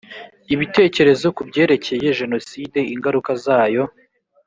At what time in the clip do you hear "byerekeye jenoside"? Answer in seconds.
1.49-2.79